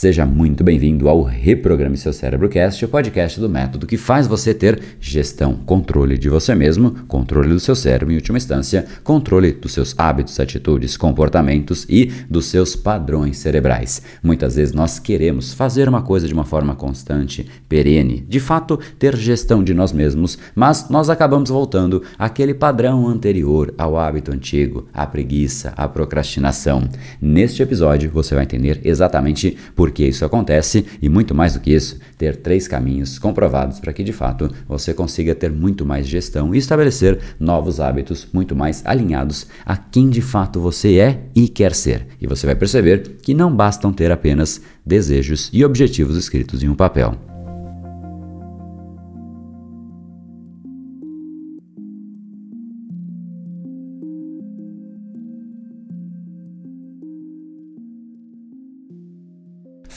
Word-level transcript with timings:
Seja 0.00 0.24
muito 0.24 0.64
bem-vindo 0.64 1.10
ao 1.10 1.22
Reprograme 1.22 1.94
Seu 1.98 2.10
Cérebro 2.10 2.48
Cast, 2.48 2.82
o 2.82 2.88
podcast 2.88 3.38
do 3.38 3.50
método 3.50 3.86
que 3.86 3.98
faz 3.98 4.26
você 4.26 4.54
ter 4.54 4.80
gestão, 4.98 5.56
controle 5.66 6.16
de 6.16 6.30
você 6.30 6.54
mesmo, 6.54 6.92
controle 7.06 7.50
do 7.50 7.60
seu 7.60 7.74
cérebro 7.74 8.10
em 8.10 8.16
última 8.16 8.38
instância, 8.38 8.86
controle 9.04 9.52
dos 9.52 9.74
seus 9.74 9.94
hábitos, 9.98 10.40
atitudes, 10.40 10.96
comportamentos 10.96 11.84
e 11.86 12.06
dos 12.30 12.46
seus 12.46 12.74
padrões 12.74 13.36
cerebrais. 13.36 14.00
Muitas 14.22 14.56
vezes 14.56 14.72
nós 14.72 14.98
queremos 14.98 15.52
fazer 15.52 15.86
uma 15.86 16.00
coisa 16.00 16.26
de 16.26 16.32
uma 16.32 16.46
forma 16.46 16.74
constante, 16.74 17.46
perene, 17.68 18.24
de 18.26 18.40
fato 18.40 18.80
ter 18.98 19.14
gestão 19.18 19.62
de 19.62 19.74
nós 19.74 19.92
mesmos, 19.92 20.38
mas 20.54 20.88
nós 20.88 21.10
acabamos 21.10 21.50
voltando 21.50 22.02
àquele 22.18 22.54
padrão 22.54 23.06
anterior, 23.06 23.74
ao 23.76 23.98
hábito 23.98 24.32
antigo, 24.32 24.88
à 24.94 25.06
preguiça, 25.06 25.74
à 25.76 25.86
procrastinação. 25.86 26.88
Neste 27.20 27.62
episódio 27.62 28.10
você 28.10 28.34
vai 28.34 28.44
entender 28.44 28.80
exatamente 28.82 29.58
por 29.76 29.89
que 29.90 30.04
isso 30.04 30.24
acontece 30.24 30.86
e 31.00 31.08
muito 31.08 31.34
mais 31.34 31.54
do 31.54 31.60
que 31.60 31.72
isso, 31.72 31.98
ter 32.16 32.36
três 32.36 32.68
caminhos 32.68 33.18
comprovados 33.18 33.80
para 33.80 33.92
que 33.92 34.02
de 34.02 34.12
fato 34.12 34.50
você 34.68 34.92
consiga 34.92 35.34
ter 35.34 35.50
muito 35.50 35.84
mais 35.86 36.06
gestão 36.06 36.54
e 36.54 36.58
estabelecer 36.58 37.18
novos 37.38 37.80
hábitos 37.80 38.28
muito 38.32 38.54
mais 38.54 38.82
alinhados 38.84 39.46
a 39.64 39.76
quem 39.76 40.08
de 40.08 40.20
fato 40.20 40.60
você 40.60 40.98
é 40.98 41.20
e 41.34 41.48
quer 41.48 41.74
ser. 41.74 42.06
E 42.20 42.26
você 42.26 42.46
vai 42.46 42.54
perceber 42.54 43.16
que 43.22 43.34
não 43.34 43.54
bastam 43.54 43.92
ter 43.92 44.10
apenas 44.10 44.60
desejos 44.84 45.50
e 45.52 45.64
objetivos 45.64 46.16
escritos 46.16 46.62
em 46.62 46.68
um 46.68 46.74
papel. 46.74 47.29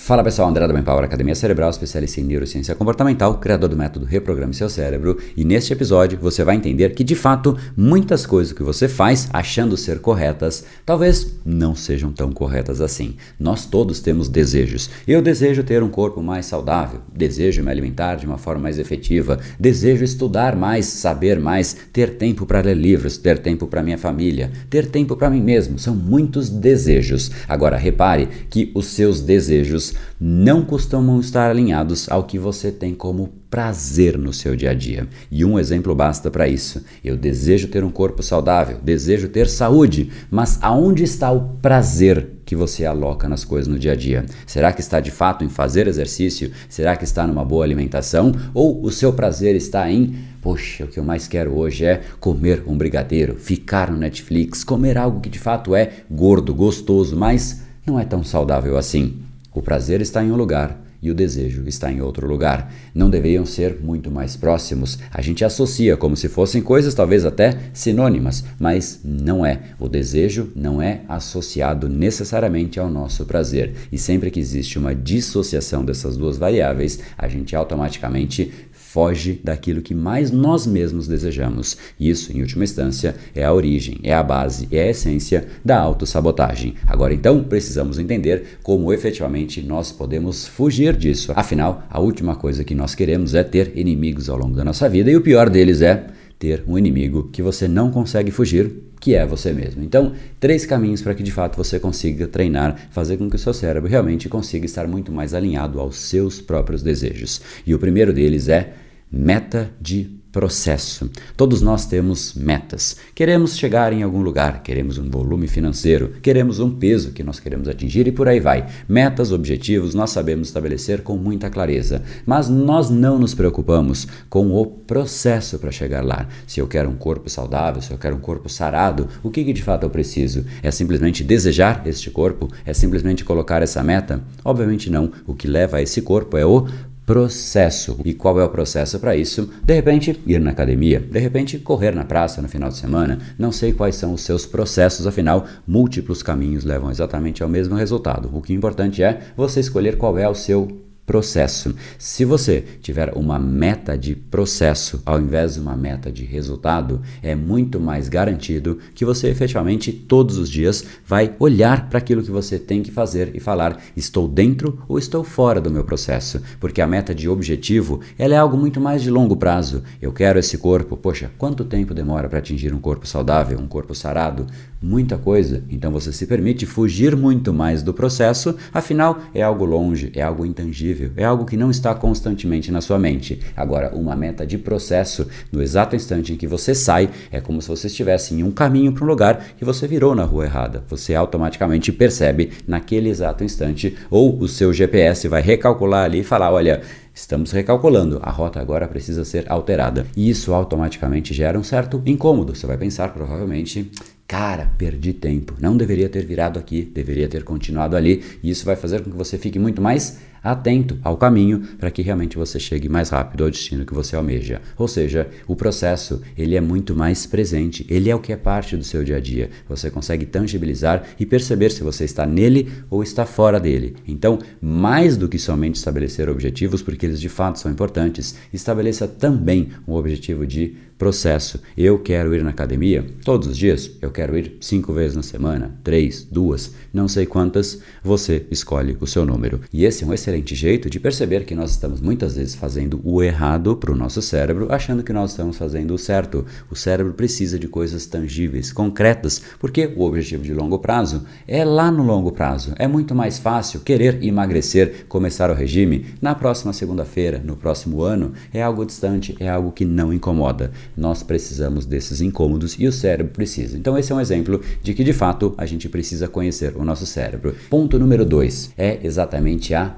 Fala 0.06 0.22
pessoal, 0.22 0.50
André 0.50 0.68
da 0.68 0.84
Power 0.84 1.06
Academia 1.06 1.34
Cerebral, 1.34 1.70
especialista 1.70 2.20
em 2.20 2.26
neurociência 2.26 2.76
comportamental, 2.76 3.40
criador 3.40 3.70
do 3.70 3.78
método 3.78 4.06
Reprograme 4.06 4.54
Seu 4.54 4.68
Cérebro, 4.68 5.18
e 5.38 5.46
neste 5.46 5.72
episódio 5.72 6.20
você 6.20 6.44
vai 6.44 6.58
entender 6.58 6.94
que 6.94 7.06
de 7.06 7.16
fato 7.16 7.58
muitas 7.74 8.26
coisas 8.26 8.52
que 8.52 8.62
você 8.62 8.90
faz 8.90 9.30
achando 9.32 9.78
ser 9.78 10.00
corretas, 10.00 10.66
talvez 10.86 11.40
não 11.46 11.74
sejam 11.74 12.12
tão 12.12 12.34
corretas 12.34 12.82
assim. 12.82 13.16
Nós 13.40 13.66
todos 13.66 14.02
temos 14.02 14.28
desejos. 14.28 14.90
Eu 15.08 15.22
desejo 15.22 15.64
ter 15.64 15.82
um 15.82 15.90
corpo 15.90 16.22
mais 16.22 16.48
saudável, 16.48 17.00
desejo 17.16 17.64
me 17.64 17.72
alimentar 17.72 18.16
de 18.16 18.26
uma 18.26 18.38
forma 18.38 18.64
mais 18.64 18.80
efetiva, 18.80 19.40
desejo 19.58 20.04
estudar 20.04 20.54
mais, 20.54 20.86
saber 20.86 21.40
mais, 21.40 21.78
ter 21.94 22.18
tempo 22.18 22.46
para 22.46 22.60
ler 22.60 22.76
livros, 22.76 23.18
ter 23.18 23.40
tempo 23.40 23.68
para 23.68 23.82
minha 23.82 23.98
família, 23.98 24.52
ter 24.70 24.86
tempo 24.86 25.16
para 25.16 25.30
mim 25.30 25.42
mesmo. 25.42 25.80
São 25.80 25.96
muitos 25.96 26.50
desejos. 26.50 27.32
Agora 27.48 27.78
repare 27.78 28.28
que 28.50 28.70
os 28.76 28.88
seus 28.88 29.22
desejos 29.22 29.93
não 30.20 30.64
costumam 30.64 31.20
estar 31.20 31.50
alinhados 31.50 32.10
ao 32.10 32.24
que 32.24 32.40
você 32.40 32.72
tem 32.72 32.94
como 32.94 33.30
prazer 33.50 34.18
no 34.18 34.34
seu 34.34 34.56
dia 34.56 34.72
a 34.72 34.74
dia. 34.74 35.08
E 35.30 35.46
um 35.46 35.60
exemplo 35.60 35.94
basta 35.94 36.32
para 36.32 36.48
isso. 36.48 36.84
Eu 37.04 37.16
desejo 37.16 37.68
ter 37.68 37.84
um 37.84 37.92
corpo 37.92 38.24
saudável, 38.24 38.80
desejo 38.84 39.28
ter 39.28 39.48
saúde, 39.48 40.12
mas 40.32 40.58
aonde 40.62 41.04
está 41.04 41.32
o 41.32 41.58
prazer 41.62 42.34
que 42.46 42.56
você 42.56 42.86
aloca 42.86 43.28
nas 43.30 43.44
coisas 43.44 43.68
no 43.68 43.80
dia 43.80 43.94
a 43.94 43.96
dia? 43.96 44.26
Será 44.46 44.72
que 44.72 44.82
está 44.82 45.00
de 45.00 45.12
fato 45.12 45.44
em 45.44 45.50
fazer 45.50 45.88
exercício? 45.88 46.52
Será 46.70 46.96
que 46.96 47.04
está 47.04 47.26
numa 47.26 47.46
boa 47.46 47.64
alimentação? 47.64 48.32
Ou 48.54 48.84
o 48.84 48.92
seu 48.92 49.14
prazer 49.14 49.56
está 49.56 49.90
em, 49.90 50.16
poxa, 50.42 50.86
o 50.86 50.88
que 50.88 51.00
eu 51.00 51.04
mais 51.04 51.28
quero 51.28 51.58
hoje 51.58 51.86
é 51.86 52.02
comer 52.20 52.64
um 52.68 52.78
brigadeiro, 52.78 53.36
ficar 53.36 53.92
no 53.92 53.98
Netflix, 53.98 54.64
comer 54.64 54.98
algo 54.98 55.20
que 55.20 55.30
de 55.30 55.40
fato 55.40 55.76
é 55.76 55.92
gordo, 56.10 56.54
gostoso, 56.54 57.16
mas 57.16 57.62
não 57.86 58.00
é 58.00 58.06
tão 58.06 58.24
saudável 58.24 58.78
assim? 58.78 59.23
O 59.54 59.62
prazer 59.62 60.02
está 60.02 60.24
em 60.24 60.32
um 60.32 60.36
lugar 60.36 60.84
e 61.04 61.12
o 61.12 61.14
desejo 61.14 61.68
está 61.68 61.92
em 61.92 62.02
outro 62.02 62.26
lugar. 62.26 62.74
Não 62.96 63.10
deveriam 63.10 63.46
ser 63.46 63.78
muito 63.82 64.10
mais 64.10 64.38
próximos. 64.38 64.98
A 65.12 65.22
gente 65.22 65.44
associa 65.44 65.98
como 65.98 66.16
se 66.16 66.30
fossem 66.30 66.62
coisas 66.62 66.94
talvez 66.94 67.26
até 67.26 67.60
sinônimas, 67.74 68.46
mas 68.58 69.02
não 69.04 69.46
é. 69.46 69.60
O 69.78 69.90
desejo 69.90 70.50
não 70.56 70.82
é 70.82 71.02
associado 71.10 71.90
necessariamente 71.90 72.80
ao 72.80 72.90
nosso 72.90 73.26
prazer. 73.26 73.74
E 73.92 73.98
sempre 73.98 74.32
que 74.32 74.40
existe 74.40 74.80
uma 74.80 74.96
dissociação 74.96 75.84
dessas 75.84 76.16
duas 76.16 76.38
variáveis, 76.38 77.00
a 77.18 77.28
gente 77.28 77.54
automaticamente 77.54 78.52
foge 78.94 79.42
daquilo 79.44 79.82
que 79.82 79.96
mais 79.96 80.30
nós 80.30 80.68
mesmos 80.68 81.08
desejamos. 81.08 81.76
Isso, 82.00 82.32
em 82.32 82.42
última 82.42 82.64
instância, 82.64 83.16
é 83.34 83.44
a 83.44 83.52
origem, 83.52 84.00
é 84.04 84.14
a 84.14 84.22
base, 84.22 84.68
é 84.72 84.84
a 84.84 84.90
essência 84.92 85.48
da 85.66 85.80
autossabotagem. 85.80 86.76
Agora, 86.86 87.12
então, 87.12 87.44
precisamos 87.44 87.98
entender 87.98 88.60
como 88.62 88.94
efetivamente 88.94 89.64
nós 89.64 89.92
podemos 89.92 90.46
fugir 90.46 90.96
disso. 90.96 91.34
Afinal, 91.36 91.84
a 91.90 92.00
última 92.00 92.36
coisa 92.36 92.64
que 92.64 92.76
nós 92.76 92.94
queremos 92.94 93.34
é 93.34 93.44
ter 93.44 93.72
inimigos 93.76 94.30
ao 94.30 94.38
longo 94.38 94.56
da 94.56 94.64
nossa 94.64 94.88
vida 94.88 95.10
e 95.10 95.18
o 95.18 95.22
pior 95.22 95.50
deles 95.50 95.82
é 95.82 96.06
ter 96.44 96.62
um 96.68 96.78
inimigo 96.78 97.30
que 97.32 97.42
você 97.42 97.70
não 97.70 97.90
consegue 97.90 98.30
fugir, 98.30 98.70
que 99.00 99.16
é 99.16 99.26
você 99.26 99.54
mesmo. 99.54 99.82
Então, 99.82 100.12
três 100.42 100.66
caminhos 100.66 101.02
para 101.02 101.16
que 101.16 101.24
de 101.24 101.32
fato 101.32 101.56
você 101.56 101.80
consiga 101.80 102.28
treinar, 102.28 102.90
fazer 102.92 103.16
com 103.16 103.30
que 103.30 103.38
o 103.38 103.40
seu 103.40 103.54
cérebro 103.54 103.90
realmente 103.90 104.28
consiga 104.28 104.66
estar 104.66 104.86
muito 104.86 105.10
mais 105.10 105.34
alinhado 105.34 105.80
aos 105.80 105.96
seus 105.96 106.42
próprios 106.42 106.84
desejos. 106.84 107.40
E 107.66 107.74
o 107.74 107.80
primeiro 107.80 108.12
deles 108.12 108.50
é 108.50 108.74
meta 109.10 109.72
de 109.80 110.20
processo. 110.34 111.12
Todos 111.38 111.62
nós 111.62 111.86
temos 111.86 112.34
metas. 112.34 112.98
Queremos 113.14 113.56
chegar 113.56 113.94
em 113.94 114.02
algum 114.02 114.22
lugar, 114.22 114.64
queremos 114.64 114.98
um 114.98 115.08
volume 115.08 115.48
financeiro, 115.48 116.16
queremos 116.24 116.60
um 116.60 116.72
peso 116.72 117.12
que 117.12 117.24
nós 117.24 117.40
queremos 117.40 117.68
atingir 117.68 118.08
e 118.08 118.12
por 118.12 118.28
aí 118.28 118.40
vai. 118.40 118.66
Metas, 118.90 119.32
objetivos, 119.32 119.94
nós 119.94 120.10
sabemos 120.10 120.48
estabelecer 120.48 121.04
com 121.04 121.16
muita 121.16 121.52
clareza, 121.52 122.02
mas 122.26 122.50
nós 122.50 122.90
não 122.90 123.20
nos 123.20 123.36
preocupamos 123.36 124.08
com 124.28 124.52
o 124.52 124.66
processo 124.66 125.60
para 125.60 125.72
chegar 125.72 126.04
lá. 126.04 126.28
Se 126.48 126.60
eu 126.60 126.68
quero 126.68 126.90
um 126.90 126.96
corpo 126.96 127.30
saudável, 127.30 127.80
se 127.80 127.92
eu 127.92 127.98
quero 128.00 128.16
um 128.16 128.20
corpo 128.20 128.50
sarado, 128.50 129.08
o 129.22 129.30
que, 129.30 129.44
que 129.44 129.54
de 129.54 129.62
fato 129.62 129.84
eu 129.84 129.90
preciso? 129.92 130.44
É 130.64 130.72
simplesmente 130.72 131.24
desejar 131.24 131.84
este 131.86 132.10
corpo? 132.10 132.50
É 132.66 132.74
simplesmente 132.74 133.24
colocar 133.24 133.62
essa 133.62 133.84
meta? 133.84 134.20
Obviamente 134.44 134.90
não. 134.90 135.12
O 135.28 135.36
que 135.36 135.48
leva 135.48 135.78
a 135.78 135.82
esse 135.84 136.02
corpo 136.02 136.36
é 136.36 136.46
o 136.46 136.66
processo. 137.06 138.00
E 138.04 138.14
qual 138.14 138.40
é 138.40 138.44
o 138.44 138.50
processo 138.50 139.00
para 139.00 139.16
isso? 139.16 139.50
De 139.64 139.74
repente, 139.74 140.20
ir 140.26 140.40
na 140.40 140.52
academia, 140.52 141.00
de 141.00 141.20
repente, 141.20 141.60
correr 141.60 141.94
na 141.94 142.06
praça 142.06 142.42
no 142.42 142.48
final 142.48 142.70
de 142.70 142.78
semana. 142.78 143.20
Não 143.38 143.52
sei 143.52 143.74
quais 143.74 143.96
são 143.96 144.14
os 144.14 144.22
seus 144.22 144.46
processos, 144.46 145.06
afinal, 145.06 145.46
múltiplos 145.68 146.24
caminhos 146.24 146.64
levam 146.64 146.90
exatamente 146.90 147.44
ao 147.44 147.50
mesmo 147.50 147.76
resultado. 147.76 148.30
O 148.34 148.42
que 148.42 148.54
é 148.54 148.56
importante 148.56 149.04
é 149.04 149.22
você 149.36 149.60
escolher 149.60 149.98
qual 149.98 150.18
é 150.18 150.28
o 150.28 150.36
seu 150.36 150.82
processo. 151.06 151.76
Se 151.98 152.24
você 152.24 152.64
tiver 152.82 153.12
uma 153.16 153.38
meta 153.38 153.98
de 153.98 154.16
processo 154.16 155.02
ao 155.06 155.20
invés 155.20 155.56
de 155.56 155.60
uma 155.60 155.76
meta 155.76 156.12
de 156.12 156.24
resultado, 156.24 157.02
é 157.22 157.36
muito 157.36 157.80
mais 157.80 158.08
garantido 158.08 158.80
que 158.96 159.04
você 159.04 159.28
efetivamente 159.28 159.92
todos 159.92 160.38
os 160.38 160.50
dias 160.50 160.86
vai 161.06 161.34
olhar 161.40 161.90
para 161.90 161.98
aquilo 161.98 162.24
que 162.24 162.32
você 162.32 162.58
tem 162.58 162.82
que 162.82 162.92
fazer 162.92 163.32
e 163.34 163.40
falar: 163.40 163.82
estou 163.96 164.28
dentro 164.28 164.82
ou 164.88 164.98
estou 164.98 165.24
fora 165.24 165.60
do 165.60 165.72
meu 165.72 165.84
processo, 165.84 166.42
porque 166.60 166.82
a 166.82 166.88
meta 166.88 167.14
de 167.14 167.28
objetivo 167.28 168.00
ela 168.18 168.34
é 168.34 168.38
algo 168.38 168.58
muito 168.58 168.80
mais 168.80 169.02
de 169.02 169.10
longo 169.10 169.36
prazo. 169.36 169.84
Eu 170.02 170.12
quero 170.14 170.40
esse 170.40 170.58
corpo, 170.58 170.96
poxa, 170.96 171.30
quanto 171.38 171.66
tempo 171.66 171.94
demora 171.94 172.30
para 172.30 172.40
atingir 172.40 172.74
um 172.74 172.80
corpo 172.80 173.06
saudável, 173.06 173.60
um 173.60 173.68
corpo 173.68 173.94
sarado? 173.94 174.48
Muita 174.82 175.18
coisa. 175.18 175.64
Então 175.70 175.92
você 175.92 176.12
se 176.12 176.28
permite 176.28 176.66
fugir 176.66 177.16
muito 177.16 177.54
mais 177.54 177.82
do 177.82 177.94
processo, 177.94 178.56
afinal 178.74 179.22
é 179.34 179.42
algo 179.42 179.64
longe, 179.66 180.12
é 180.14 180.22
algo 180.22 180.46
intangível 180.46 180.93
é 181.18 181.24
algo 181.24 181.46
que 181.46 181.58
não 181.58 181.70
está 181.70 181.94
constantemente 181.94 182.72
na 182.72 182.82
sua 182.82 183.00
mente. 183.00 183.40
Agora, 183.56 183.94
uma 183.96 184.16
meta 184.16 184.46
de 184.46 184.58
processo, 184.58 185.28
no 185.52 185.62
exato 185.62 185.96
instante 185.96 186.34
em 186.34 186.38
que 186.38 186.48
você 186.48 186.74
sai, 186.76 187.10
é 187.32 187.40
como 187.40 187.62
se 187.62 187.68
você 187.68 187.88
estivesse 187.88 188.34
em 188.34 188.44
um 188.44 188.52
caminho 188.52 188.92
para 188.92 189.04
um 189.04 189.08
lugar 189.08 189.46
e 189.62 189.66
você 189.66 189.88
virou 189.88 190.16
na 190.16 190.24
rua 190.24 190.46
errada. 190.46 190.84
Você 190.90 191.16
automaticamente 191.16 191.92
percebe 191.92 192.52
naquele 192.68 193.10
exato 193.10 193.44
instante, 193.44 193.96
ou 194.10 194.40
o 194.40 194.48
seu 194.48 194.74
GPS 194.74 195.28
vai 195.28 195.42
recalcular 195.42 196.06
ali 196.06 196.20
e 196.20 196.24
falar: 196.24 196.52
olha. 196.52 196.82
Estamos 197.16 197.52
recalculando, 197.52 198.20
a 198.24 198.32
rota 198.32 198.60
agora 198.60 198.88
precisa 198.88 199.24
ser 199.24 199.46
alterada. 199.48 200.08
E 200.18 200.32
isso 200.32 200.52
automaticamente 200.52 201.32
gera 201.32 201.60
um 201.60 201.64
certo 201.64 202.02
incômodo. 202.08 202.56
Você 202.56 202.66
vai 202.66 202.76
pensar 202.76 203.14
provavelmente, 203.14 203.92
Cara, 204.28 204.72
perdi 204.80 205.14
tempo. 205.14 205.54
Não 205.60 205.78
deveria 205.78 206.10
ter 206.10 206.26
virado 206.26 206.58
aqui, 206.58 206.82
deveria 206.82 207.28
ter 207.28 207.44
continuado 207.44 207.96
ali. 207.96 208.24
E 208.42 208.50
isso 208.50 208.66
vai 208.66 208.76
fazer 208.76 209.04
com 209.04 209.12
que 209.12 209.18
você 209.18 209.38
fique 209.38 209.60
muito 209.60 209.82
mais 209.82 210.18
atento 210.44 210.98
ao 211.02 211.16
caminho 211.16 211.62
para 211.80 211.90
que 211.90 212.02
realmente 212.02 212.38
você 212.38 212.60
chegue 212.60 212.90
mais 212.90 213.10
rápido 213.10 213.44
ao 213.44 213.50
destino 213.50 213.86
que 213.86 213.94
você 213.94 214.16
almeja. 214.16 214.62
Ou 214.78 214.88
seja, 214.88 215.30
o 215.48 215.56
processo 215.56 216.22
ele 216.38 216.56
é 216.56 216.62
muito 216.62 216.96
mais 216.96 217.26
presente, 217.26 217.86
ele 217.90 218.10
é 218.10 218.16
o 218.16 218.20
que 218.20 218.34
é 218.34 218.38
parte 218.38 218.76
do 218.76 218.84
seu 218.84 219.04
dia 219.04 219.18
a 219.18 219.20
dia. 219.20 219.50
Você 219.70 219.90
consegue 219.90 220.26
tangibilizar 220.26 221.04
e 221.20 221.26
perceber 221.26 221.72
se 221.72 221.84
você 221.84 222.04
está 222.04 222.26
nele 222.26 222.72
ou 222.90 223.02
está 223.02 223.26
fora 223.26 223.60
dele. 223.60 223.96
Então, 224.08 224.40
mais 224.62 225.16
do 225.16 225.30
que 225.30 225.40
somente 225.40 225.76
estabelecer 225.76 226.30
objetivos, 226.30 226.82
porque 226.82 227.06
eles 227.06 227.22
de 227.22 227.30
fato 227.30 227.60
são 227.60 227.72
importantes, 227.72 228.36
estabeleça 228.52 229.08
também 229.08 229.70
um 229.88 229.94
objetivo 229.94 230.46
de 230.46 230.76
processo. 231.04 231.60
Eu 231.76 232.00
quero 232.00 232.34
ir 232.34 232.42
na 232.42 232.52
academia 232.52 233.06
todos 233.26 233.50
os 233.50 233.58
dias, 233.58 233.92
eu 234.02 234.10
quero 234.10 234.38
ir 234.38 234.56
cinco 234.62 234.94
vezes 234.94 235.18
na 235.18 235.22
semana, 235.22 235.78
três, 235.84 236.24
duas, 236.24 236.74
não 236.94 237.10
sei 237.10 237.26
quantas, 237.26 237.82
você 238.02 238.46
escolhe 238.50 238.96
o 239.02 239.06
seu 239.06 239.26
número. 239.26 239.60
E 239.74 239.84
esse 239.84 240.06
é 240.06 240.08
um 240.08 240.14
excelente 240.14 240.56
jeito 240.56 240.90
de 240.90 241.02
perceber 241.02 241.44
que 241.44 241.54
nós 241.54 241.72
estamos 241.72 242.00
muitas 242.00 242.38
vezes 242.38 242.56
fazendo 242.56 243.02
o 243.04 243.22
errado 243.22 243.76
para 243.76 243.92
o 243.92 243.98
nosso 243.98 244.22
cérebro, 244.22 244.72
achando 244.72 245.04
que 245.04 245.12
nós 245.12 245.32
estamos 245.32 245.58
fazendo 245.58 245.94
o 245.94 245.98
certo. 245.98 246.46
O 246.72 246.76
cérebro 246.76 247.12
precisa 247.12 247.60
de 247.60 247.68
coisas 247.68 248.06
tangíveis, 248.06 248.72
concretas, 248.72 249.42
porque 249.60 249.92
o 249.98 250.04
objetivo 250.04 250.42
de 250.44 250.54
longo 250.54 250.80
prazo 250.80 251.26
é 251.46 251.66
lá 251.66 251.92
no 251.92 252.04
longo 252.04 252.32
prazo. 252.32 252.74
É 252.78 252.88
muito 252.88 253.14
mais 253.14 253.40
fácil 253.40 253.82
querer 253.82 254.24
emagrecer, 254.24 255.06
começar 255.10 255.52
o 255.52 255.54
regime 255.54 256.06
na 256.22 256.34
próxima 256.34 256.72
segunda-feira, 256.72 257.42
no 257.44 257.58
próximo 257.58 258.04
ano, 258.04 258.32
é 258.54 258.64
algo 258.64 258.86
distante, 258.86 259.36
é 259.38 259.50
algo 259.50 259.74
que 259.74 259.84
não 259.84 260.14
incomoda. 260.14 260.72
Nós 260.96 261.24
precisamos 261.24 261.86
desses 261.86 262.22
incômodos 262.22 262.76
e 262.80 262.88
o 262.88 262.92
cérebro 262.92 263.34
precisa. 263.34 263.78
Então, 263.78 263.98
esse 263.98 264.12
é 264.12 264.16
um 264.16 264.22
exemplo 264.22 264.62
de 264.82 264.94
que 264.94 265.04
de 265.04 265.14
fato 265.14 265.54
a 265.58 265.66
gente 265.66 265.90
precisa 265.90 266.28
conhecer 266.28 266.76
o 266.76 266.84
nosso 266.84 267.06
cérebro. 267.06 267.56
Ponto 267.70 268.00
número 268.00 268.26
dois 268.26 268.72
é 268.78 269.00
exatamente 269.04 269.74
a 269.74 269.96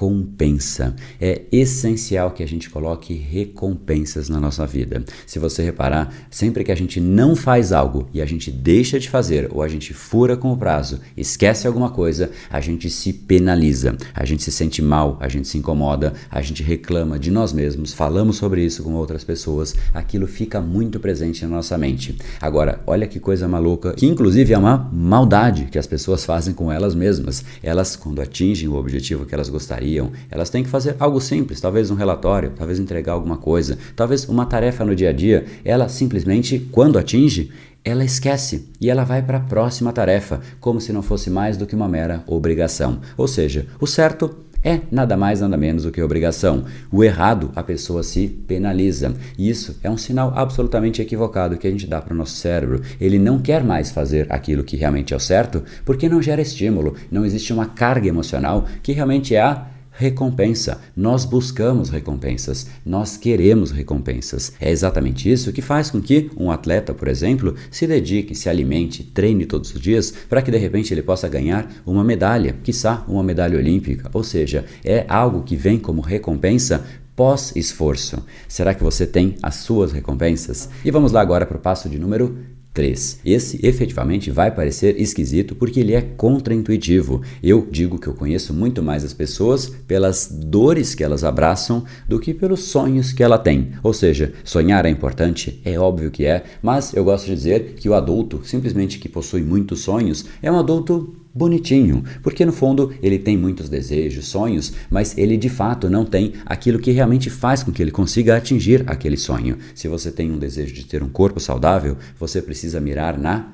recompensa. 0.00 0.96
É 1.20 1.42
essencial 1.52 2.30
que 2.30 2.42
a 2.42 2.48
gente 2.48 2.70
coloque 2.70 3.12
recompensas 3.12 4.30
na 4.30 4.40
nossa 4.40 4.66
vida. 4.66 5.04
Se 5.26 5.38
você 5.38 5.62
reparar, 5.62 6.12
sempre 6.30 6.64
que 6.64 6.72
a 6.72 6.74
gente 6.74 6.98
não 6.98 7.36
faz 7.36 7.70
algo 7.70 8.08
e 8.14 8.22
a 8.22 8.26
gente 8.26 8.50
deixa 8.50 8.98
de 8.98 9.10
fazer 9.10 9.48
ou 9.52 9.62
a 9.62 9.68
gente 9.68 9.92
fura 9.92 10.38
com 10.38 10.52
o 10.52 10.56
prazo, 10.56 11.00
esquece 11.16 11.66
alguma 11.66 11.90
coisa, 11.90 12.30
a 12.48 12.60
gente 12.60 12.88
se 12.88 13.12
penaliza, 13.12 13.96
a 14.14 14.24
gente 14.24 14.42
se 14.42 14.50
sente 14.50 14.80
mal, 14.80 15.18
a 15.20 15.28
gente 15.28 15.46
se 15.46 15.58
incomoda, 15.58 16.14
a 16.30 16.40
gente 16.40 16.62
reclama 16.62 17.18
de 17.18 17.30
nós 17.30 17.52
mesmos, 17.52 17.92
falamos 17.92 18.36
sobre 18.36 18.64
isso 18.64 18.82
com 18.82 18.94
outras 18.94 19.22
pessoas, 19.22 19.74
aquilo 19.92 20.26
fica 20.26 20.62
muito 20.62 20.98
presente 20.98 21.42
na 21.44 21.56
nossa 21.56 21.76
mente. 21.76 22.16
Agora, 22.40 22.80
olha 22.86 23.06
que 23.06 23.20
coisa 23.20 23.46
maluca, 23.46 23.92
que 23.92 24.06
inclusive 24.06 24.54
é 24.54 24.58
uma 24.58 24.88
maldade 24.92 25.68
que 25.70 25.78
as 25.78 25.86
pessoas 25.86 26.24
fazem 26.24 26.54
com 26.54 26.72
elas 26.72 26.94
mesmas. 26.94 27.44
Elas, 27.62 27.96
quando 27.96 28.22
atingem 28.22 28.68
o 28.68 28.76
objetivo 28.76 29.26
que 29.26 29.34
elas 29.34 29.48
gostariam, 29.48 29.89
elas 30.30 30.50
têm 30.50 30.62
que 30.62 30.68
fazer 30.68 30.96
algo 30.98 31.20
simples, 31.20 31.60
talvez 31.60 31.90
um 31.90 31.94
relatório, 31.94 32.52
talvez 32.56 32.78
entregar 32.78 33.12
alguma 33.12 33.36
coisa, 33.36 33.78
talvez 33.96 34.28
uma 34.28 34.46
tarefa 34.46 34.84
no 34.84 34.94
dia 34.94 35.10
a 35.10 35.12
dia. 35.12 35.44
Ela 35.64 35.88
simplesmente, 35.88 36.58
quando 36.70 36.98
atinge, 36.98 37.50
ela 37.84 38.04
esquece 38.04 38.68
e 38.80 38.90
ela 38.90 39.04
vai 39.04 39.22
para 39.22 39.38
a 39.38 39.42
próxima 39.42 39.92
tarefa, 39.92 40.40
como 40.60 40.80
se 40.80 40.92
não 40.92 41.02
fosse 41.02 41.30
mais 41.30 41.56
do 41.56 41.66
que 41.66 41.74
uma 41.74 41.88
mera 41.88 42.22
obrigação. 42.26 43.00
Ou 43.16 43.26
seja, 43.26 43.66
o 43.80 43.86
certo 43.86 44.36
é 44.62 44.80
nada 44.90 45.16
mais 45.16 45.40
nada 45.40 45.56
menos 45.56 45.84
do 45.84 45.90
que 45.90 46.02
obrigação. 46.02 46.64
O 46.92 47.02
errado, 47.02 47.50
a 47.56 47.62
pessoa 47.62 48.02
se 48.02 48.28
penaliza. 48.28 49.14
E 49.38 49.48
isso 49.48 49.78
é 49.82 49.90
um 49.90 49.96
sinal 49.96 50.32
absolutamente 50.36 51.00
equivocado 51.00 51.56
que 51.56 51.66
a 51.66 51.70
gente 51.70 51.86
dá 51.86 52.00
para 52.00 52.12
o 52.12 52.16
nosso 52.16 52.36
cérebro. 52.36 52.82
Ele 53.00 53.18
não 53.18 53.38
quer 53.38 53.64
mais 53.64 53.90
fazer 53.90 54.26
aquilo 54.30 54.64
que 54.64 54.76
realmente 54.76 55.14
é 55.14 55.16
o 55.16 55.20
certo 55.20 55.62
porque 55.84 56.08
não 56.08 56.20
gera 56.20 56.42
estímulo, 56.42 56.94
não 57.10 57.24
existe 57.24 57.52
uma 57.52 57.66
carga 57.66 58.08
emocional 58.08 58.66
que 58.82 58.92
realmente 58.92 59.34
é 59.34 59.40
a 59.40 59.66
recompensa. 60.00 60.80
Nós 60.96 61.26
buscamos 61.26 61.90
recompensas, 61.90 62.66
nós 62.86 63.18
queremos 63.18 63.70
recompensas. 63.70 64.54
É 64.58 64.70
exatamente 64.70 65.30
isso 65.30 65.52
que 65.52 65.60
faz 65.60 65.90
com 65.90 66.00
que 66.00 66.30
um 66.38 66.50
atleta, 66.50 66.94
por 66.94 67.06
exemplo, 67.06 67.54
se 67.70 67.86
dedique, 67.86 68.34
se 68.34 68.48
alimente, 68.48 69.04
treine 69.04 69.44
todos 69.44 69.74
os 69.74 69.80
dias 69.80 70.10
para 70.26 70.40
que 70.40 70.50
de 70.50 70.56
repente 70.56 70.94
ele 70.94 71.02
possa 71.02 71.28
ganhar 71.28 71.70
uma 71.84 72.02
medalha, 72.02 72.56
quiçá 72.64 73.04
uma 73.06 73.22
medalha 73.22 73.58
olímpica. 73.58 74.08
Ou 74.14 74.24
seja, 74.24 74.64
é 74.82 75.04
algo 75.06 75.42
que 75.42 75.54
vem 75.54 75.78
como 75.78 76.00
recompensa 76.00 76.82
pós-esforço. 77.14 78.24
Será 78.48 78.72
que 78.72 78.82
você 78.82 79.06
tem 79.06 79.34
as 79.42 79.56
suas 79.56 79.92
recompensas? 79.92 80.70
E 80.82 80.90
vamos 80.90 81.12
lá 81.12 81.20
agora 81.20 81.44
para 81.44 81.58
o 81.58 81.60
passo 81.60 81.90
de 81.90 81.98
número 81.98 82.38
3. 82.72 83.20
Esse 83.24 83.64
efetivamente 83.66 84.30
vai 84.30 84.50
parecer 84.50 85.00
esquisito 85.00 85.54
porque 85.54 85.80
ele 85.80 85.94
é 85.94 86.00
contraintuitivo. 86.00 87.22
Eu 87.42 87.66
digo 87.70 87.98
que 87.98 88.06
eu 88.06 88.14
conheço 88.14 88.54
muito 88.54 88.82
mais 88.82 89.04
as 89.04 89.12
pessoas 89.12 89.66
pelas 89.66 90.28
dores 90.30 90.94
que 90.94 91.02
elas 91.02 91.24
abraçam 91.24 91.84
do 92.08 92.20
que 92.20 92.32
pelos 92.32 92.64
sonhos 92.64 93.12
que 93.12 93.22
ela 93.22 93.38
tem. 93.38 93.72
Ou 93.82 93.92
seja, 93.92 94.32
sonhar 94.44 94.86
é 94.86 94.90
importante, 94.90 95.60
é 95.64 95.78
óbvio 95.78 96.10
que 96.10 96.24
é, 96.24 96.44
mas 96.62 96.94
eu 96.94 97.04
gosto 97.04 97.26
de 97.26 97.34
dizer 97.34 97.74
que 97.74 97.88
o 97.88 97.94
adulto, 97.94 98.40
simplesmente 98.44 98.98
que 98.98 99.08
possui 99.08 99.42
muitos 99.42 99.80
sonhos, 99.80 100.24
é 100.42 100.50
um 100.50 100.58
adulto 100.58 101.14
bonitinho, 101.34 102.02
porque 102.22 102.44
no 102.44 102.52
fundo 102.52 102.92
ele 103.02 103.18
tem 103.18 103.36
muitos 103.36 103.68
desejos, 103.68 104.26
sonhos, 104.26 104.72
mas 104.90 105.16
ele 105.16 105.36
de 105.36 105.48
fato 105.48 105.88
não 105.88 106.04
tem 106.04 106.34
aquilo 106.44 106.78
que 106.78 106.90
realmente 106.90 107.30
faz 107.30 107.62
com 107.62 107.72
que 107.72 107.82
ele 107.82 107.90
consiga 107.90 108.36
atingir 108.36 108.84
aquele 108.86 109.16
sonho. 109.16 109.58
Se 109.74 109.88
você 109.88 110.10
tem 110.10 110.30
um 110.30 110.38
desejo 110.38 110.74
de 110.74 110.84
ter 110.84 111.02
um 111.02 111.08
corpo 111.08 111.40
saudável, 111.40 111.96
você 112.18 112.42
precisa 112.42 112.80
mirar 112.80 113.18
na 113.18 113.52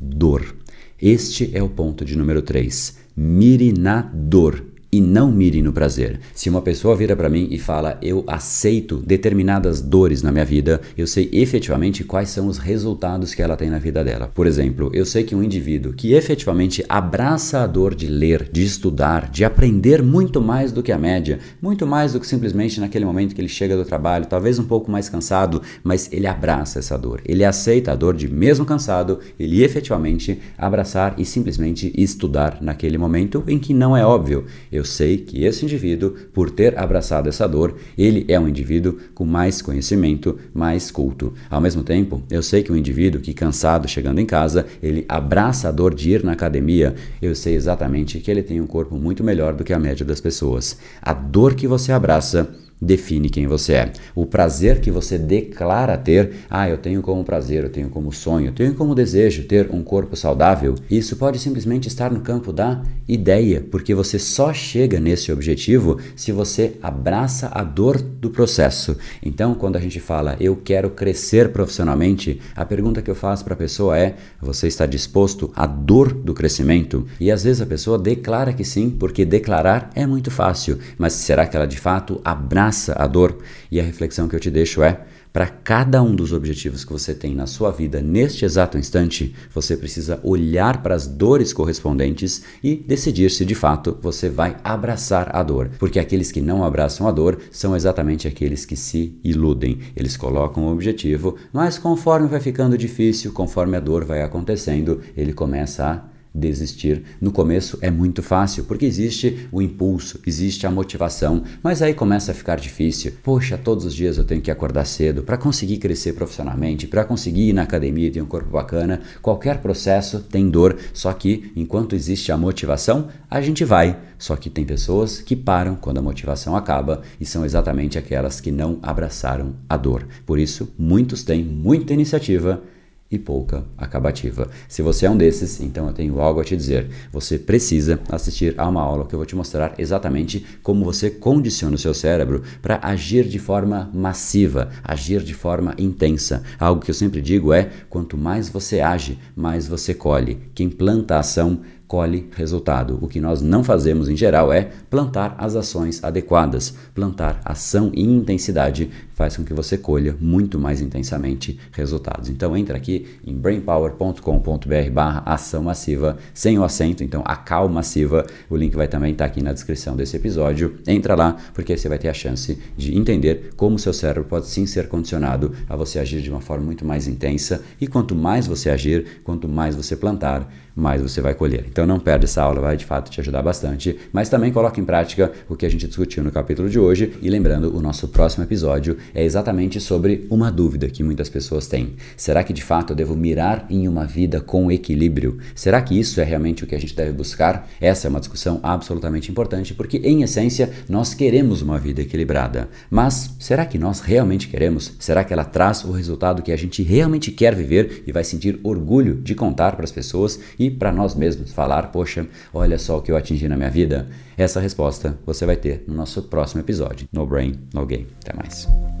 dor. 0.00 0.56
Este 1.00 1.50
é 1.54 1.62
o 1.62 1.68
ponto 1.68 2.04
de 2.04 2.16
número 2.16 2.42
3. 2.42 2.98
Mire 3.16 3.72
na 3.72 4.02
dor 4.02 4.69
e 4.92 5.00
não 5.00 5.30
mire 5.30 5.62
no 5.62 5.72
prazer. 5.72 6.20
Se 6.34 6.48
uma 6.48 6.62
pessoa 6.62 6.96
vira 6.96 7.14
para 7.14 7.28
mim 7.28 7.48
e 7.50 7.58
fala, 7.58 7.98
eu 8.02 8.24
aceito 8.26 8.96
determinadas 8.98 9.80
dores 9.80 10.22
na 10.22 10.32
minha 10.32 10.44
vida, 10.44 10.80
eu 10.96 11.06
sei 11.06 11.28
efetivamente 11.32 12.04
quais 12.04 12.30
são 12.30 12.46
os 12.46 12.58
resultados 12.58 13.34
que 13.34 13.42
ela 13.42 13.56
tem 13.56 13.70
na 13.70 13.78
vida 13.78 14.02
dela. 14.02 14.30
Por 14.34 14.46
exemplo, 14.46 14.90
eu 14.92 15.04
sei 15.04 15.24
que 15.24 15.34
um 15.34 15.42
indivíduo 15.42 15.92
que 15.92 16.12
efetivamente 16.12 16.84
abraça 16.88 17.60
a 17.60 17.66
dor 17.66 17.94
de 17.94 18.06
ler, 18.06 18.48
de 18.50 18.64
estudar, 18.64 19.30
de 19.30 19.44
aprender 19.44 20.02
muito 20.02 20.40
mais 20.40 20.72
do 20.72 20.82
que 20.82 20.92
a 20.92 20.98
média, 20.98 21.38
muito 21.60 21.86
mais 21.86 22.12
do 22.12 22.20
que 22.20 22.26
simplesmente 22.26 22.80
naquele 22.80 23.04
momento 23.04 23.34
que 23.34 23.40
ele 23.40 23.48
chega 23.48 23.76
do 23.76 23.84
trabalho, 23.84 24.26
talvez 24.26 24.58
um 24.58 24.64
pouco 24.64 24.90
mais 24.90 25.08
cansado, 25.08 25.62
mas 25.82 26.08
ele 26.12 26.26
abraça 26.26 26.78
essa 26.78 26.96
dor. 26.96 27.20
Ele 27.24 27.44
aceita 27.44 27.92
a 27.92 27.96
dor 27.96 28.16
de 28.16 28.28
mesmo 28.28 28.64
cansado, 28.64 29.20
ele 29.38 29.62
efetivamente 29.62 30.40
abraçar 30.56 31.14
e 31.18 31.24
simplesmente 31.24 31.92
estudar 31.96 32.58
naquele 32.60 32.98
momento 32.98 33.42
em 33.46 33.58
que 33.58 33.72
não 33.72 33.96
é 33.96 34.04
óbvio. 34.04 34.44
Eu 34.70 34.79
eu 34.80 34.84
sei 34.84 35.18
que 35.18 35.44
esse 35.44 35.64
indivíduo, 35.64 36.14
por 36.32 36.50
ter 36.50 36.78
abraçado 36.78 37.28
essa 37.28 37.46
dor, 37.46 37.76
ele 37.96 38.24
é 38.28 38.40
um 38.40 38.48
indivíduo 38.48 38.96
com 39.14 39.26
mais 39.26 39.60
conhecimento, 39.60 40.38
mais 40.54 40.90
culto. 40.90 41.34
Ao 41.50 41.60
mesmo 41.60 41.82
tempo, 41.82 42.22
eu 42.30 42.42
sei 42.42 42.62
que 42.62 42.72
um 42.72 42.76
indivíduo 42.76 43.20
que 43.20 43.34
cansado 43.34 43.86
chegando 43.86 44.20
em 44.20 44.26
casa, 44.26 44.66
ele 44.82 45.04
abraça 45.06 45.68
a 45.68 45.72
dor 45.72 45.94
de 45.94 46.10
ir 46.10 46.24
na 46.24 46.32
academia, 46.32 46.94
eu 47.20 47.34
sei 47.34 47.54
exatamente 47.54 48.18
que 48.20 48.30
ele 48.30 48.42
tem 48.42 48.60
um 48.60 48.66
corpo 48.66 48.96
muito 48.96 49.22
melhor 49.22 49.54
do 49.54 49.64
que 49.64 49.72
a 49.72 49.78
média 49.78 50.04
das 50.04 50.20
pessoas. 50.20 50.78
A 51.02 51.12
dor 51.12 51.54
que 51.54 51.66
você 51.66 51.92
abraça 51.92 52.48
define 52.80 53.28
quem 53.28 53.46
você 53.46 53.74
é. 53.74 53.92
O 54.14 54.24
prazer 54.24 54.80
que 54.80 54.90
você 54.90 55.18
declara 55.18 55.96
ter, 55.98 56.32
ah, 56.48 56.68
eu 56.68 56.78
tenho 56.78 57.02
como 57.02 57.24
prazer, 57.24 57.64
eu 57.64 57.70
tenho 57.70 57.90
como 57.90 58.12
sonho, 58.12 58.48
eu 58.48 58.52
tenho 58.52 58.74
como 58.74 58.94
desejo 58.94 59.44
ter 59.44 59.68
um 59.70 59.82
corpo 59.82 60.16
saudável, 60.16 60.74
isso 60.90 61.16
pode 61.16 61.38
simplesmente 61.38 61.88
estar 61.88 62.10
no 62.10 62.20
campo 62.20 62.52
da 62.52 62.82
ideia, 63.06 63.64
porque 63.70 63.94
você 63.94 64.18
só 64.18 64.52
chega 64.52 64.98
nesse 64.98 65.30
objetivo 65.32 65.98
se 66.16 66.32
você 66.32 66.76
abraça 66.82 67.50
a 67.52 67.62
dor 67.62 68.00
do 68.00 68.30
processo. 68.30 68.96
Então, 69.22 69.54
quando 69.54 69.76
a 69.76 69.80
gente 69.80 70.00
fala 70.00 70.36
eu 70.40 70.56
quero 70.56 70.90
crescer 70.90 71.50
profissionalmente, 71.50 72.40
a 72.54 72.64
pergunta 72.64 73.02
que 73.02 73.10
eu 73.10 73.14
faço 73.14 73.44
para 73.44 73.54
a 73.54 73.56
pessoa 73.56 73.98
é: 73.98 74.14
você 74.40 74.66
está 74.66 74.86
disposto 74.86 75.50
à 75.54 75.66
dor 75.66 76.12
do 76.12 76.32
crescimento? 76.32 77.06
E 77.18 77.30
às 77.30 77.44
vezes 77.44 77.60
a 77.60 77.66
pessoa 77.66 77.98
declara 77.98 78.52
que 78.52 78.64
sim, 78.64 78.90
porque 78.90 79.24
declarar 79.24 79.90
é 79.94 80.06
muito 80.06 80.30
fácil, 80.30 80.78
mas 80.96 81.12
será 81.12 81.46
que 81.46 81.56
ela 81.56 81.66
de 81.66 81.78
fato 81.78 82.20
abraça 82.24 82.69
a 82.96 83.06
dor. 83.06 83.38
E 83.70 83.78
a 83.80 83.82
reflexão 83.82 84.28
que 84.28 84.36
eu 84.36 84.40
te 84.40 84.50
deixo 84.50 84.82
é: 84.82 85.00
para 85.32 85.46
cada 85.46 86.02
um 86.02 86.12
dos 86.12 86.32
objetivos 86.32 86.84
que 86.84 86.92
você 86.92 87.14
tem 87.14 87.36
na 87.36 87.46
sua 87.46 87.70
vida 87.70 88.00
neste 88.00 88.44
exato 88.44 88.76
instante, 88.76 89.32
você 89.54 89.76
precisa 89.76 90.18
olhar 90.24 90.82
para 90.82 90.92
as 90.92 91.06
dores 91.06 91.52
correspondentes 91.52 92.42
e 92.64 92.74
decidir 92.74 93.30
se 93.30 93.44
de 93.44 93.54
fato 93.54 93.96
você 94.02 94.28
vai 94.28 94.56
abraçar 94.64 95.34
a 95.34 95.40
dor. 95.44 95.70
Porque 95.78 96.00
aqueles 96.00 96.32
que 96.32 96.40
não 96.40 96.64
abraçam 96.64 97.06
a 97.06 97.12
dor 97.12 97.38
são 97.52 97.76
exatamente 97.76 98.26
aqueles 98.26 98.64
que 98.64 98.74
se 98.74 99.18
iludem. 99.22 99.78
Eles 99.94 100.16
colocam 100.16 100.64
o 100.64 100.72
objetivo, 100.72 101.36
mas 101.52 101.78
conforme 101.78 102.26
vai 102.26 102.40
ficando 102.40 102.76
difícil, 102.76 103.32
conforme 103.32 103.76
a 103.76 103.80
dor 103.80 104.04
vai 104.04 104.22
acontecendo, 104.22 105.00
ele 105.16 105.32
começa 105.32 105.84
a 105.86 106.09
desistir. 106.34 107.02
No 107.20 107.32
começo 107.32 107.78
é 107.80 107.90
muito 107.90 108.22
fácil, 108.22 108.64
porque 108.64 108.86
existe 108.86 109.48
o 109.50 109.60
impulso, 109.60 110.20
existe 110.26 110.66
a 110.66 110.70
motivação, 110.70 111.42
mas 111.62 111.82
aí 111.82 111.94
começa 111.94 112.32
a 112.32 112.34
ficar 112.34 112.56
difícil. 112.56 113.12
Poxa, 113.22 113.58
todos 113.58 113.84
os 113.84 113.94
dias 113.94 114.16
eu 114.16 114.24
tenho 114.24 114.40
que 114.40 114.50
acordar 114.50 114.84
cedo 114.84 115.22
para 115.22 115.36
conseguir 115.36 115.78
crescer 115.78 116.12
profissionalmente, 116.12 116.86
para 116.86 117.04
conseguir 117.04 117.48
ir 117.48 117.52
na 117.52 117.62
academia 117.62 118.08
e 118.08 118.10
ter 118.10 118.22
um 118.22 118.26
corpo 118.26 118.50
bacana. 118.50 119.00
Qualquer 119.20 119.58
processo 119.58 120.20
tem 120.20 120.48
dor, 120.48 120.76
só 120.92 121.12
que 121.12 121.52
enquanto 121.56 121.94
existe 121.94 122.30
a 122.32 122.36
motivação, 122.36 123.08
a 123.28 123.40
gente 123.40 123.64
vai. 123.64 123.98
Só 124.18 124.36
que 124.36 124.50
tem 124.50 124.64
pessoas 124.66 125.20
que 125.20 125.34
param 125.34 125.74
quando 125.76 125.98
a 125.98 126.02
motivação 126.02 126.54
acaba 126.54 127.02
e 127.18 127.24
são 127.24 127.44
exatamente 127.44 127.98
aquelas 127.98 128.40
que 128.40 128.50
não 128.50 128.78
abraçaram 128.82 129.54
a 129.68 129.76
dor. 129.76 130.06
Por 130.26 130.38
isso, 130.38 130.72
muitos 130.78 131.22
têm 131.22 131.42
muita 131.42 131.94
iniciativa 131.94 132.62
e 133.10 133.18
pouca 133.18 133.64
acabativa. 133.76 134.48
Se 134.68 134.82
você 134.82 135.06
é 135.06 135.10
um 135.10 135.16
desses, 135.16 135.60
então 135.60 135.88
eu 135.88 135.92
tenho 135.92 136.20
algo 136.20 136.40
a 136.40 136.44
te 136.44 136.56
dizer. 136.56 136.88
Você 137.12 137.38
precisa 137.38 137.98
assistir 138.08 138.54
a 138.56 138.68
uma 138.68 138.80
aula 138.80 139.06
que 139.06 139.14
eu 139.14 139.18
vou 139.18 139.26
te 139.26 139.34
mostrar 139.34 139.74
exatamente 139.78 140.46
como 140.62 140.84
você 140.84 141.10
condiciona 141.10 141.74
o 141.74 141.78
seu 141.78 141.92
cérebro 141.92 142.42
para 142.62 142.78
agir 142.82 143.24
de 143.24 143.38
forma 143.38 143.90
massiva, 143.92 144.70
agir 144.84 145.22
de 145.22 145.34
forma 145.34 145.74
intensa. 145.76 146.42
Algo 146.58 146.82
que 146.82 146.90
eu 146.90 146.94
sempre 146.94 147.20
digo 147.20 147.52
é: 147.52 147.70
quanto 147.88 148.16
mais 148.16 148.48
você 148.48 148.80
age, 148.80 149.18
mais 149.34 149.66
você 149.66 149.92
colhe. 149.92 150.38
Quem 150.54 150.70
planta 150.70 151.18
ação 151.18 151.60
colhe 151.90 152.30
resultado. 152.36 153.00
O 153.02 153.08
que 153.08 153.20
nós 153.20 153.42
não 153.42 153.64
fazemos 153.64 154.08
em 154.08 154.16
geral 154.16 154.52
é 154.52 154.70
plantar 154.88 155.34
as 155.36 155.56
ações 155.56 156.04
adequadas. 156.04 156.72
Plantar 156.94 157.40
ação 157.44 157.90
e 157.92 158.00
intensidade 158.00 158.88
faz 159.12 159.36
com 159.36 159.42
que 159.42 159.52
você 159.52 159.76
colha 159.76 160.16
muito 160.20 160.56
mais 160.56 160.80
intensamente 160.80 161.58
resultados. 161.72 162.28
Então 162.28 162.56
entra 162.56 162.76
aqui 162.76 163.08
em 163.26 163.34
brainpower.com.br 163.34 164.90
barra 164.92 165.22
ação 165.26 165.64
massiva, 165.64 166.16
sem 166.32 166.56
o 166.60 166.62
acento, 166.62 167.02
então 167.02 167.22
a 167.24 167.34
cal 167.34 167.68
massiva, 167.68 168.24
o 168.48 168.56
link 168.56 168.74
vai 168.76 168.86
também 168.86 169.10
estar 169.10 169.24
tá 169.24 169.30
aqui 169.30 169.42
na 169.42 169.52
descrição 169.52 169.96
desse 169.96 170.16
episódio. 170.16 170.76
Entra 170.86 171.16
lá, 171.16 171.36
porque 171.52 171.76
você 171.76 171.88
vai 171.88 171.98
ter 171.98 172.08
a 172.08 172.14
chance 172.14 172.56
de 172.76 172.96
entender 172.96 173.50
como 173.56 173.80
seu 173.80 173.92
cérebro 173.92 174.28
pode 174.28 174.46
sim 174.46 174.64
ser 174.64 174.88
condicionado 174.88 175.52
a 175.68 175.74
você 175.74 175.98
agir 175.98 176.22
de 176.22 176.30
uma 176.30 176.40
forma 176.40 176.64
muito 176.64 176.84
mais 176.84 177.08
intensa 177.08 177.62
e 177.80 177.88
quanto 177.88 178.14
mais 178.14 178.46
você 178.46 178.70
agir, 178.70 179.20
quanto 179.24 179.48
mais 179.48 179.74
você 179.74 179.96
plantar, 179.96 180.48
mais 180.80 181.02
você 181.02 181.20
vai 181.20 181.34
colher. 181.34 181.66
Então 181.68 181.86
não 181.86 182.00
perde 182.00 182.24
essa 182.24 182.42
aula, 182.42 182.60
vai 182.60 182.76
de 182.76 182.84
fato 182.84 183.10
te 183.10 183.20
ajudar 183.20 183.42
bastante, 183.42 183.98
mas 184.12 184.28
também 184.28 184.52
coloque 184.52 184.80
em 184.80 184.84
prática 184.84 185.30
o 185.48 185.54
que 185.54 185.66
a 185.66 185.68
gente 185.68 185.86
discutiu 185.86 186.24
no 186.24 186.32
capítulo 186.32 186.68
de 186.68 186.78
hoje 186.78 187.12
e 187.20 187.28
lembrando, 187.28 187.76
o 187.76 187.80
nosso 187.80 188.08
próximo 188.08 188.44
episódio 188.44 188.96
é 189.14 189.22
exatamente 189.22 189.80
sobre 189.80 190.26
uma 190.30 190.50
dúvida 190.50 190.88
que 190.88 191.02
muitas 191.02 191.28
pessoas 191.28 191.66
têm. 191.66 191.94
Será 192.16 192.42
que 192.42 192.52
de 192.52 192.62
fato 192.62 192.92
eu 192.92 192.96
devo 192.96 193.14
mirar 193.14 193.66
em 193.68 193.86
uma 193.86 194.06
vida 194.06 194.40
com 194.40 194.70
equilíbrio? 194.70 195.38
Será 195.54 195.80
que 195.82 195.98
isso 195.98 196.20
é 196.20 196.24
realmente 196.24 196.64
o 196.64 196.66
que 196.66 196.74
a 196.74 196.80
gente 196.80 196.96
deve 196.96 197.12
buscar? 197.12 197.68
Essa 197.80 198.08
é 198.08 198.10
uma 198.10 198.20
discussão 198.20 198.60
absolutamente 198.62 199.30
importante 199.30 199.74
porque 199.74 199.98
em 199.98 200.22
essência 200.22 200.70
nós 200.88 201.14
queremos 201.14 201.62
uma 201.62 201.78
vida 201.78 202.00
equilibrada. 202.00 202.68
Mas 202.90 203.34
será 203.38 203.66
que 203.66 203.78
nós 203.78 204.00
realmente 204.00 204.48
queremos? 204.48 204.92
Será 204.98 205.24
que 205.24 205.32
ela 205.32 205.44
traz 205.44 205.84
o 205.84 205.92
resultado 205.92 206.42
que 206.42 206.52
a 206.52 206.56
gente 206.56 206.82
realmente 206.82 207.30
quer 207.30 207.54
viver 207.54 208.04
e 208.06 208.12
vai 208.12 208.24
sentir 208.24 208.58
orgulho 208.62 209.16
de 209.16 209.34
contar 209.34 209.76
para 209.76 209.84
as 209.84 209.92
pessoas 209.92 210.40
para 210.70 210.92
nós 210.92 211.14
mesmos 211.14 211.52
falar, 211.52 211.90
poxa, 211.90 212.26
olha 212.52 212.78
só 212.78 212.98
o 212.98 213.02
que 213.02 213.10
eu 213.10 213.16
atingi 213.16 213.48
na 213.48 213.56
minha 213.56 213.70
vida? 213.70 214.08
Essa 214.36 214.60
resposta 214.60 215.18
você 215.26 215.44
vai 215.44 215.56
ter 215.56 215.84
no 215.86 215.94
nosso 215.94 216.22
próximo 216.22 216.60
episódio. 216.60 217.08
No 217.12 217.26
Brain, 217.26 217.58
No 217.74 217.84
Game. 217.86 218.08
Até 218.22 218.36
mais. 218.36 218.99